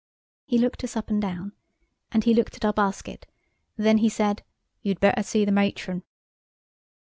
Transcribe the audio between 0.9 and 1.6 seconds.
up and down,